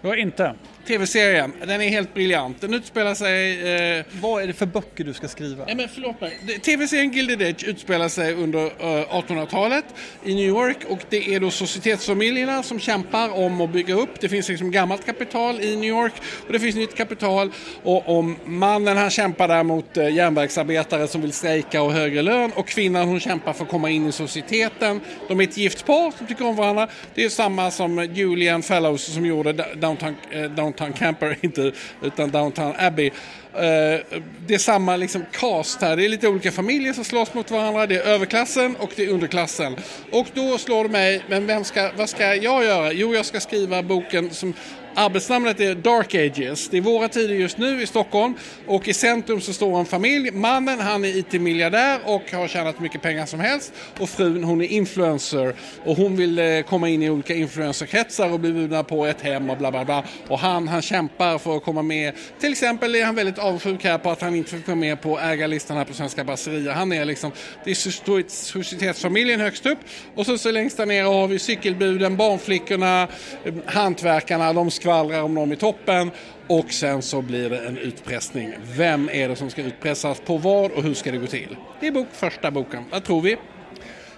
[0.00, 0.54] Jag inte.
[0.88, 2.60] TV-serien, den är helt briljant.
[2.60, 3.60] Den utspelar sig
[3.98, 5.64] eh, Vad är det för böcker du ska skriva?
[5.64, 6.60] Nej men förlåt mig.
[6.62, 9.84] TV-serien Gilded Edge utspelar sig under eh, 1800-talet
[10.24, 14.20] i New York och det är då societetsfamiljerna som kämpar om att bygga upp.
[14.20, 16.12] Det finns liksom gammalt kapital i New York
[16.46, 17.50] och det finns nytt kapital
[17.82, 22.52] och om mannen han kämpar där mot eh, järnverksarbetare som vill strejka och högre lön
[22.54, 25.00] och kvinnan hon kämpar för att komma in i societeten.
[25.28, 26.88] De är ett gift par som tycker om varandra.
[27.14, 32.30] Det är samma som Julian Fellows som gjorde Downtown, eh, Downtown Downtown Camper, inte, utan
[32.30, 33.06] Downtown Abbey.
[33.54, 35.96] Eh, det är samma liksom cast här.
[35.96, 37.86] Det är lite olika familjer som slåss mot varandra.
[37.86, 39.76] Det är överklassen och det är underklassen.
[40.12, 42.92] Och då slår det mig, men vem ska, vad ska jag göra?
[42.92, 44.54] Jo, jag ska skriva boken som
[44.94, 46.68] Arbetsnamnet är Dark Ages.
[46.68, 48.34] Det är våra tider just nu i Stockholm
[48.66, 50.30] och i centrum så står en familj.
[50.30, 54.66] Mannen han är IT-miljardär och har tjänat mycket pengar som helst och frun hon är
[54.66, 59.20] influencer och hon vill eh, komma in i olika influencerkretsar och bli bjudna på ett
[59.20, 60.04] hem och bla bla bla.
[60.28, 62.14] Och han, han kämpar för att komma med.
[62.40, 65.20] Till exempel är han väldigt avundsjuk här på att han inte fick vara med på
[65.20, 66.72] ägarlistan här på Svenska Brasserier.
[66.72, 67.32] Han är liksom,
[67.64, 69.78] det är societetsfamiljen högst upp
[70.14, 73.08] och så, så längst där nere har vi cykelbuden, barnflickorna,
[73.44, 76.10] eh, hantverkarna, de skvallrar om dem i toppen
[76.46, 78.54] och sen så blir det en utpressning.
[78.76, 81.56] Vem är det som ska utpressas på vad och hur ska det gå till?
[81.80, 82.84] Det är bok, första boken.
[82.90, 83.36] Vad tror vi?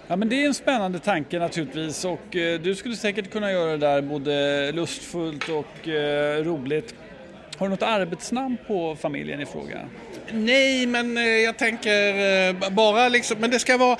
[0.07, 3.71] Ja, men det är en spännande tanke naturligtvis och eh, du skulle säkert kunna göra
[3.71, 6.95] det där både lustfullt och eh, roligt.
[7.57, 9.79] Har du något arbetsnamn på familjen i fråga?
[10.31, 13.97] Nej, men eh, jag tänker eh, bara liksom, men det ska vara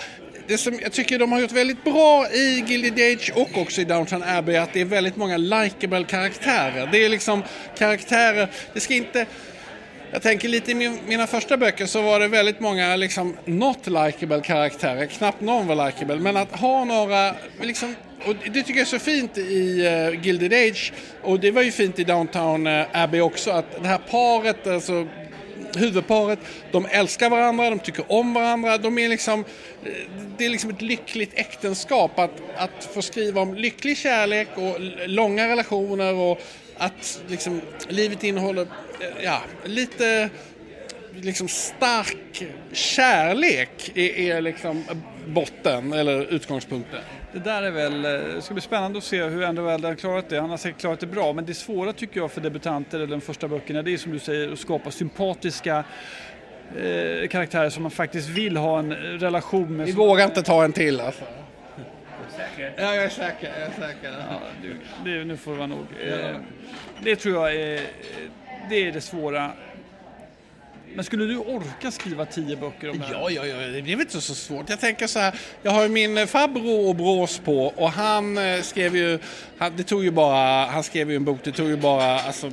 [0.47, 3.84] det som jag tycker de har gjort väldigt bra i Gilded Age och också i
[3.84, 6.89] Downton Abbey är att det är väldigt många likable karaktärer.
[6.91, 7.43] Det är liksom
[7.77, 9.25] karaktärer, det ska inte
[10.13, 13.88] jag tänker lite i min, mina första böcker så var det väldigt många liksom not
[13.88, 18.82] likable karaktärer, knappt någon var likable, men att ha några liksom och det tycker jag
[18.82, 22.67] är så fint i eh, uh, Gilded Age och det var ju fint i Downtown
[22.67, 25.08] eh, Abbey också att det här paret, alltså
[25.75, 26.39] huvudparet,
[26.71, 29.39] de älskar varandra, de tycker om varandra, de är liksom,
[29.84, 29.91] eh,
[30.38, 34.75] det är liksom ett lyckligt äktenskap att, att få skriva om lycklig kärlek och
[35.07, 36.41] långa relationer och
[36.77, 40.29] att liksom livet innehåller, eh, ja, lite
[41.15, 44.84] liksom stark kärlek är, är liksom
[45.27, 46.99] botten eller utgångspunkten.
[47.33, 49.95] Det där är väl, eh, det ska bli spännande att se hur ändå väl har
[49.95, 50.39] klarat det.
[50.39, 53.21] Han har säkert klarat det bra, men det svåra tycker jag för debutanter eller de
[53.21, 55.83] första böckerna, det är som du säger att skapa sympatiska
[56.77, 59.85] eh, karaktärer som man faktiskt vill ha en relation med.
[59.85, 61.23] Vi vågar inte ta en till alltså.
[62.77, 63.51] Ja, jag är säker.
[63.59, 64.11] Jag är säker.
[64.29, 65.85] Ja, du, det, nu får det vara nog.
[66.07, 66.35] Eh,
[67.03, 67.81] det tror jag är,
[68.69, 69.51] det är det svåra.
[70.95, 73.13] Men skulle du orka skriva tio böcker om det här?
[73.13, 74.69] Ja, ja, ja, det blir väl inte så svårt.
[74.69, 78.38] Jag tänker så här, jag har ju min eh, farbror och brås på och han
[78.38, 79.19] eh, skrev ju,
[79.58, 82.51] han, det tog ju bara, han skrev ju en bok, det tog ju bara alltså,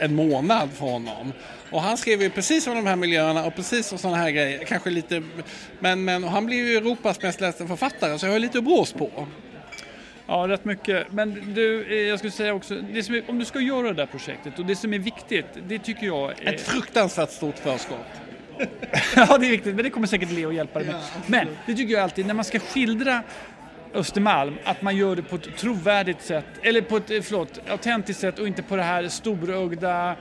[0.00, 1.32] en månad för honom.
[1.70, 4.64] Och han skrev ju precis om de här miljöerna och precis om sådana här grejer,
[4.64, 5.22] kanske lite,
[5.78, 8.92] men, men han blev ju Europas mest lästa författare så jag har lite att brås
[8.92, 9.26] på.
[10.26, 11.12] Ja, rätt mycket.
[11.12, 14.58] Men du, eh, jag skulle säga också, är, om du ska göra det där projektet
[14.58, 16.54] och det som är viktigt, det tycker jag är...
[16.54, 18.06] Ett fruktansvärt stort förskott.
[19.16, 21.02] ja, det är viktigt, men det kommer säkert Leo hjälpa dig med.
[21.26, 23.22] Men det tycker jag alltid, när man ska skildra
[23.94, 28.20] Östermalm, att man gör det på ett trovärdigt sätt, eller på ett, eh, förlåt, autentiskt
[28.20, 30.16] sätt och inte på det här storögda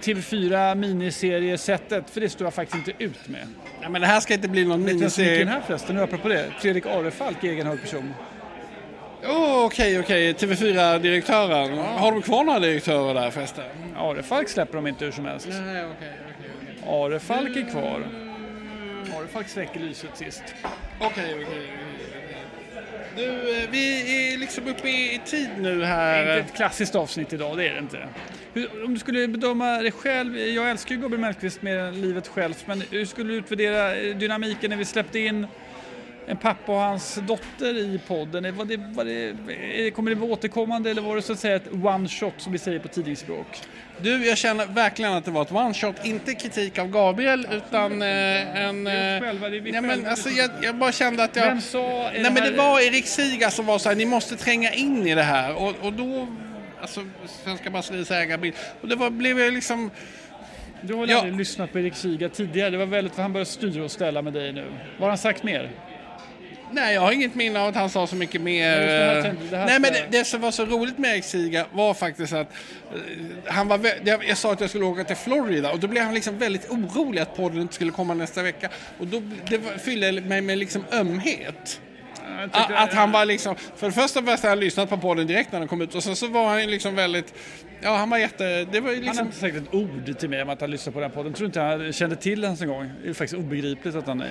[0.00, 3.46] TV4 miniseriesättet, för det står jag faktiskt inte ut med.
[3.82, 5.44] Ja, men det här ska inte bli någon Vet du miniserie.
[5.46, 6.46] här förresten, apropå det?
[6.58, 8.14] Fredrik Arefalk, egen hög person.
[9.24, 10.32] Oh, Okej, okej.
[10.32, 11.78] TV4-direktören.
[11.78, 13.64] Har de kvar några direktörer där förresten?
[13.96, 15.48] Arefalk släpper de inte hur som helst.
[15.50, 16.12] Nej, okej.
[16.86, 18.02] Arefalk är kvar.
[19.18, 20.42] Arefalk släcker lyset sist.
[21.00, 21.68] Okej, okej.
[23.16, 23.24] Du,
[23.62, 26.38] eh, vi är liksom uppe i tid nu Det är här.
[26.38, 27.98] inte ett klassiskt avsnitt idag, det är det inte.
[28.54, 32.28] Hur, om du skulle bedöma dig själv, jag älskar ju Gabriel Mellqvist mer än livet
[32.28, 35.46] självt, men hur skulle du utvärdera dynamiken när vi släppte in
[36.26, 38.56] en pappa och hans dotter i podden?
[38.56, 41.72] Var det, var det, kommer det vara återkommande eller var det så att säga ett
[41.84, 43.46] one shot som vi säger på tidningsspråk?
[44.00, 45.96] Du, jag känner verkligen att det var ett one shot.
[46.04, 48.86] Inte kritik av Gabriel, utan eh, en...
[48.86, 51.46] Eh, själva, Nej, men alltså, jag, jag bara kände att jag...
[51.46, 54.72] Vem sa Nej, men det var Erik Siga som var så här, ni måste tränga
[54.72, 55.54] in i det här.
[55.54, 56.26] Och, och då,
[56.80, 57.04] alltså
[57.44, 58.54] Svenska Basseriets ägarbild.
[58.80, 59.90] Och det var, blev jag liksom...
[60.82, 61.16] Du har väl Ja.
[61.18, 62.70] aldrig lyssnat på Erik Siga tidigare?
[62.70, 64.64] Det var väldigt vad han började styra och ställa med dig nu.
[64.98, 65.70] Vad har han sagt mer?
[66.72, 68.78] Nej, jag har inget minne av att han sa så mycket mer.
[68.86, 72.32] Nej, tänkte- Nej, men det, det som var så roligt med Erik Siga var faktiskt
[72.32, 72.52] att
[72.94, 72.98] eh,
[73.52, 76.14] han var, jag, jag sa att jag skulle åka till Florida och då blev han
[76.14, 78.68] liksom väldigt orolig att podden inte skulle komma nästa vecka.
[78.98, 81.80] Och då, det var- fyllde mig med liksom ömhet.
[82.52, 85.58] Att, att han var liksom, för det första var han lyssnat på podden direkt när
[85.58, 87.34] den kom ut och sen så var han liksom väldigt,
[87.82, 90.28] ja han var jätte, det var ju Han har liksom, inte sagt ett ord till
[90.30, 91.26] mig om att han lyssnar på den podden.
[91.32, 92.90] Jag tror inte han kände till ens en gång.
[93.02, 94.26] Det är faktiskt obegripligt att han är,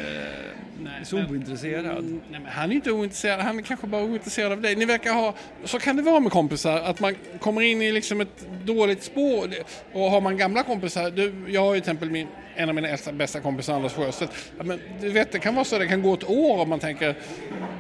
[1.00, 2.04] är så ointresserad.
[2.04, 4.76] Nej, men han är inte ointresserad, han är kanske bara ointresserad av dig.
[4.76, 5.34] Ni verkar ha,
[5.64, 9.48] så kan det vara med kompisar, att man kommer in i liksom ett dåligt spår.
[9.94, 12.88] Och har man gamla kompisar, du, jag har ju till exempel min, en av mina
[12.88, 14.32] äldsta bästa kompisar, Anders Sjöstedt.
[14.58, 16.80] Ja, men du vet, det kan vara så, det kan gå ett år om man
[16.80, 17.16] tänker,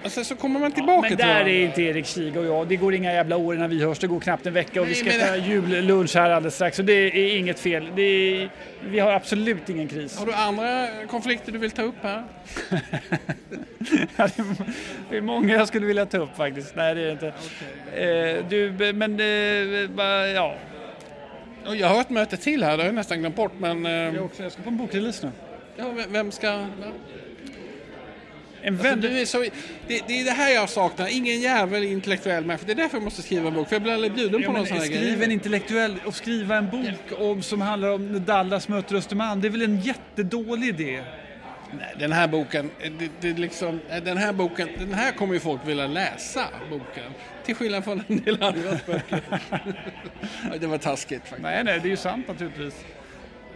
[0.04, 1.52] och sen så kommer man tillbaka Men till där varandra.
[1.52, 2.68] är inte Erik Kiga och jag.
[2.68, 4.00] Det går inga jävla år innan vi hörs.
[4.00, 6.78] Det går knappt en vecka och vi Nej, ska men- ta jullunch här alldeles strax.
[6.78, 7.84] Så det är inget fel.
[8.00, 8.50] Är,
[8.90, 10.18] vi har absolut ingen kris.
[10.18, 12.24] Har du andra konflikter du vill ta upp här?
[15.10, 16.76] det är många jag skulle vilja ta upp faktiskt.
[16.76, 17.28] Nej, det är det inte.
[17.28, 20.56] Eh, du, men eh, ja.
[21.68, 23.86] Och Jag har ett möte till här, det har jag nästan glömt bort, men...
[23.86, 25.32] eh, Jag, också, jag ska på en bokrelease nu.
[25.78, 26.66] Ja, vem- vem ska...
[28.68, 29.02] En Alltså, vän...
[29.02, 29.38] du är så,
[29.88, 32.66] det, det är det här jag saknar, ingen jävel intellektuell människa.
[32.66, 34.54] Det är därför jag måste skriva en bok, för jag blir aldrig bjuden Ja, på
[34.54, 38.68] någon sån här skriv en intellektuell och skriva en bok om, som handlar om Dallas
[38.68, 39.42] möter Östermalm.
[39.42, 41.04] Det är väl en jättedålig idé?
[41.72, 45.34] Nej, den här boken, eh, det, det liksom, eh, den här boken, den här kommer
[45.34, 47.12] ju folk vilja läsa, boken.
[47.46, 49.22] Till skillnad från en del andra böcker.
[50.60, 51.42] Det var taskigt faktiskt.
[51.42, 52.86] Nej, nej, det är ju sant naturligtvis.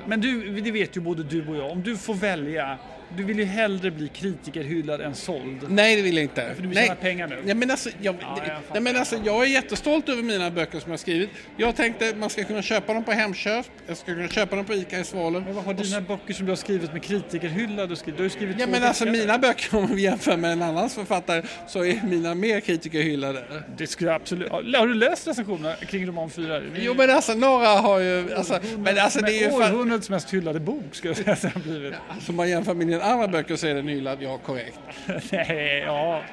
[0.06, 1.72] Men du, det vet ju både du och jag.
[1.72, 2.78] Om du får välja,
[3.18, 5.58] du vill ju hellre bli kritikerhyllad än såld.
[5.68, 6.52] Nej, det vill jag inte.
[6.56, 6.88] För du vill Nej.
[6.88, 7.38] tjäna pengar nu.
[7.46, 10.72] Ja, men alltså, jag, Ja, jag nej, men alltså, jag är jättestolt över mina böcker
[10.80, 11.30] som jag har skrivit.
[11.58, 14.66] Jag tänkte att man ska kunna köpa dem på Hemköp, jag ska kunna köpa dem
[14.66, 15.44] på ICA i Svalöv.
[15.46, 18.18] Men vad har dina böcker som du har skrivit med kritikerhyllad och skrivit?
[18.18, 19.20] Du har ju skrivit Ja men alltså deckare.
[19.22, 23.44] mina böcker om vi jämför med en annans författare så är mina mer kritikerhyllade.
[23.78, 24.48] Det skulle jag absolut...
[24.52, 26.62] Ja, Har du läst recensionerna kring roman 4?
[26.76, 30.60] Jo men alltså några har ju, alltså, men alltså det är ju Århundradets mest hyllade
[30.60, 31.94] bok skulle jag säga att det har blivit.
[32.10, 34.80] alltså, om man jämför med dina andra böcker så är den hyllad, ja korrekt.
[35.32, 36.24] Nej, ja.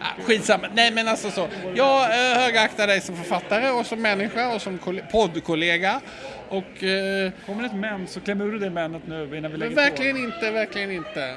[0.00, 1.48] Ah, skitsamma, nej men alltså så.
[1.74, 6.00] Jag eh, högaktar dig som författare och som människa och som koll- poddkollega.
[6.48, 9.76] Och eh, Kommer ett män så kläm ur det männet nu innan vi men lägger
[9.76, 11.34] verkligen inte, verkligen inte.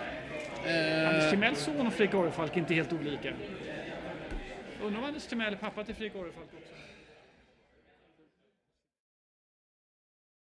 [0.63, 0.69] på.
[0.69, 3.29] Anders Eh, Timells son och Fredrik Orrefalk är inte helt olika.
[4.83, 6.73] Undrar om Anders Timell är pappa till Fredrik Orrefalk också?